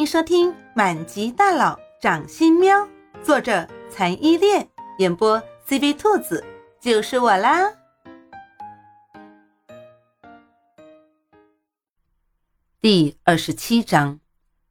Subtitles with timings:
[0.00, 2.74] 欢迎收听《满级大佬掌心喵》，
[3.22, 4.66] 作者残依恋，
[4.96, 5.38] 演播
[5.68, 6.42] CV 兔子，
[6.80, 7.70] 就是我啦。
[12.80, 14.20] 第二十七章，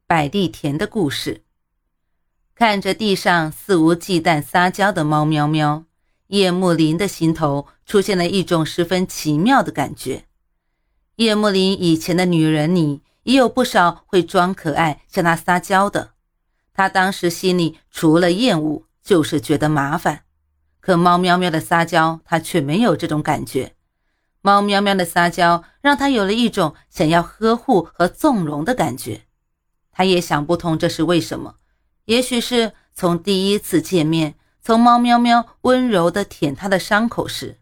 [0.04, 1.44] 百利田的故事。
[2.56, 5.84] 看着地上肆无忌惮撒娇的猫喵喵，
[6.26, 10.24] 叶幕林的心头出现了一种十分奇妙的感觉。
[11.14, 13.02] 叶幕林以前的女人里。
[13.30, 16.14] 也有不少会装可爱向他撒娇的，
[16.74, 20.24] 他当时心里除了厌恶就是觉得麻烦。
[20.80, 23.76] 可猫喵喵的撒娇，他却没有这种感觉。
[24.40, 29.22] 猫喵喵的撒娇让他有了一种想要呵护和纵容的感觉。
[29.92, 31.54] 他也想不通这是为什么，
[32.06, 37.60] 也许是从第一次见面，从猫喵喵温柔地舔他的伤口时，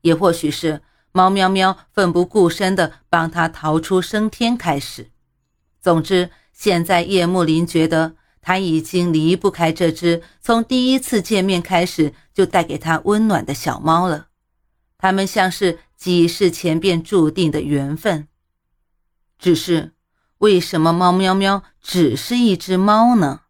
[0.00, 0.80] 也或许是。
[1.16, 5.10] 猫喵喵奋不顾身地帮他逃出升天开始。
[5.80, 14.26] 总之，现在叶幕林觉得他已经离不开这只从第一次见面开始就带给他温暖的小猫了。
[14.98, 18.28] 他们像是几世前便注定的缘分。
[19.38, 19.92] 只是，
[20.36, 23.40] 为什么猫喵喵只是一只猫呢？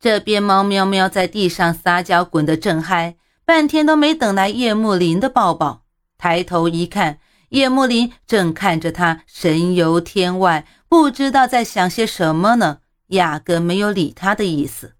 [0.00, 5.83] 这边猫喵喵在地上撒娇，滚得正嗨，半天都没等来叶幕林的抱抱。
[6.16, 7.18] 抬头一看，
[7.50, 14.94] 叶幕林正看着他神游天外，不知道在想些什么呢，压根没有理他的意思。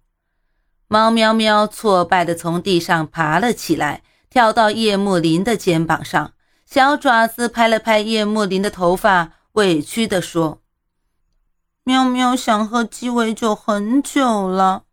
[0.87, 6.33] 猫喵喵挫败地从地上爬了起来，跳到叶幕林的肩膀上，
[6.65, 10.61] 小爪子拍了拍叶幕林的头发，委屈地说
[11.83, 14.83] ：“喵喵想喝鸡尾酒很久了，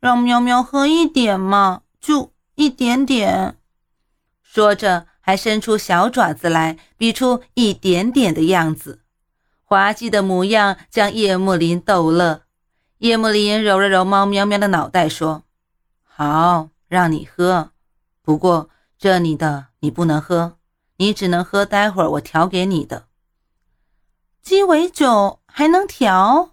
[0.00, 3.56] 让喵喵喝一点嘛，就一点点。”
[4.40, 5.08] 说着。
[5.26, 9.00] 还伸出小爪子来，比出一点点的样子，
[9.64, 12.42] 滑稽的模样将叶幕林逗乐。
[12.98, 15.42] 叶幕林揉了揉猫喵喵的脑袋，说
[16.06, 17.72] ：“好，让你喝，
[18.22, 20.58] 不过这里的你不能喝，
[20.98, 23.06] 你只能喝待会儿我调给你的
[24.40, 26.50] 鸡尾酒，还能调？”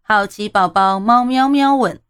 [0.00, 2.00] 好奇宝宝猫喵喵问：“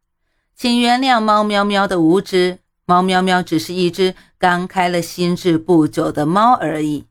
[0.55, 7.07] 请原谅猫喵喵的无知。”猫喵喵只是一只刚开了心智不久的猫而已。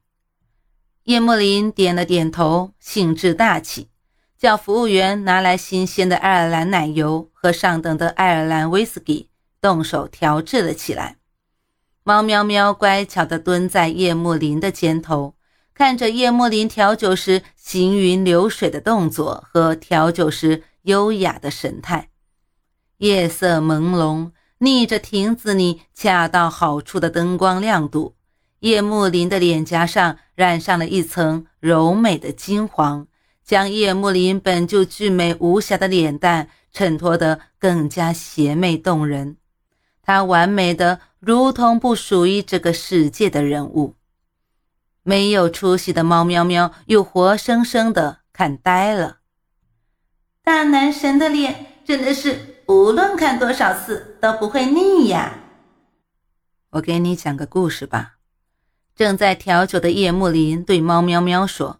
[1.06, 3.88] 叶幕林点了点头，兴致大起，
[4.38, 9.30] 叫服务员拿来新鲜的爱尔兰奶油和上等的爱尔兰威士忌，
[9.62, 11.16] 动手调制了起来。
[12.04, 15.36] 猫喵喵乖巧地蹲在叶幕林的肩头，
[15.74, 22.10] 看着叶幕林调酒时行云流水的动作和调酒时优雅的神态。
[22.98, 24.32] 夜色朦胧。
[24.60, 28.16] 逆着亭子里恰到好处的灯光亮度，
[28.60, 33.08] 叶幕林的脸颊上染上了一层柔美的金黄，
[33.44, 39.38] 将叶幕林本就俊美无瑕的脸蛋衬托得更加邪魅动人。
[40.02, 43.96] 他完美的如同不属于这个世界的人物。
[45.04, 49.20] 没有出息的猫喵喵又活生生的看呆了，
[50.44, 52.58] 大男神的脸真的是。
[52.70, 55.40] 无论看多少次都不会腻呀！
[56.70, 58.18] 我给你讲个故事吧。
[58.96, 61.80] 正在调酒的叶幕林对猫喵喵说：“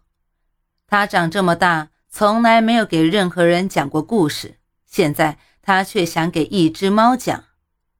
[0.88, 7.44] 他长这么大，从来没有给任何人讲过故事，现在他却想给一只猫讲。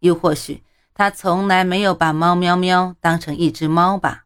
[0.00, 4.24] 又或许他从来没有把猫喵喵当成一只猫吧？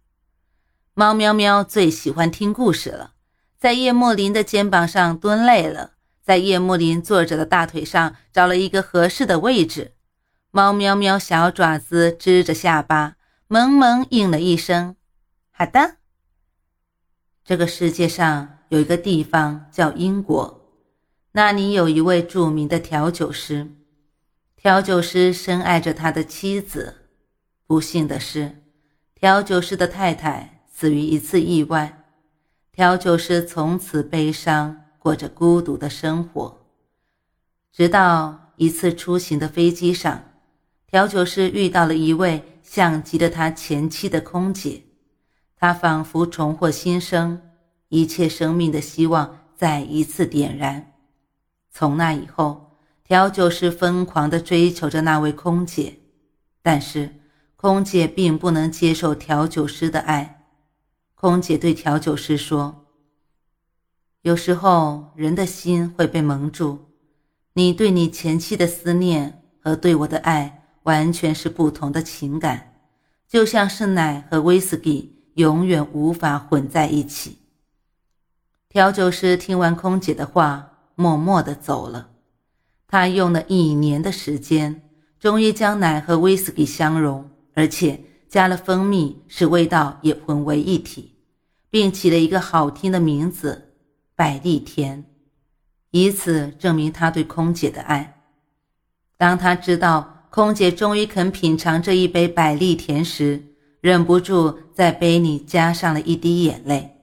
[0.95, 3.13] 猫喵喵最喜欢听故事了，
[3.59, 5.91] 在叶幕林的肩膀上蹲累了。”
[6.25, 9.93] 在叶幕林坐着的大腿上找了一个合适的位置，
[10.51, 14.97] 猫喵喵小爪子支着下巴，萌萌应了一声
[15.53, 15.97] ：“好的。”
[17.45, 20.67] 这个世界上有一个地方叫英国，
[21.33, 23.71] 那里有一位著名的调酒师。
[24.57, 27.09] 调酒师深爱着他的妻子，
[27.67, 28.63] 不幸的是，
[29.15, 32.03] 调酒师的太太死于一次意外，
[32.73, 34.84] 调酒师从此悲伤。
[35.05, 36.65] 过着孤独的生活，
[37.71, 40.25] 直到一次出行的飞机上，
[40.87, 44.83] 调酒师遇到了一位像极了他前妻的空姐，
[45.57, 47.39] 他仿佛重获新生，
[47.91, 50.95] 一切生命的希望再一次点燃。
[51.71, 55.99] 从那以后，调酒师疯狂地追求着那位空姐，
[56.63, 57.15] 但是
[57.57, 60.47] 空姐并不能接受调酒师的爱。
[61.15, 62.84] 空姐对调酒师说。
[64.25, 66.79] 有时候人的心会被蒙住，
[67.53, 72.73] 你对你前妻的思念和对我的爱完全是不同的情感，
[73.29, 77.37] 就像是奶和威士忌永远无法混在一起。
[78.71, 82.09] 调酒师听完空姐的话，默默地走了。
[82.89, 84.89] 他用了一年的时间，
[85.21, 91.15] 终于将奶和威士忌相融，而且加了蜂蜜，使味道也混为一体，
[91.69, 93.61] 并起了一个好听的名字——
[94.17, 95.05] 百利甜，
[95.91, 98.23] 以此证明他对空姐的爱。
[99.17, 103.43] 当他知道空姐终于肯品尝这一杯百利甜时，
[103.81, 107.01] 忍不住在杯里加上了一滴眼泪。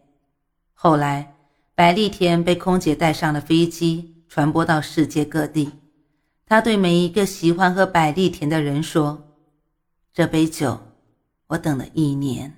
[0.74, 1.36] 后来，
[1.76, 5.72] 百利甜被空姐带上了飞机，传播到世界各地。
[6.46, 9.36] 他对每一个喜欢喝百利甜的人说
[10.14, 10.80] ：“这杯酒，
[11.48, 12.58] 我等了一年。”